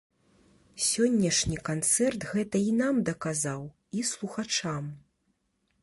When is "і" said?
2.71-2.73, 3.99-4.11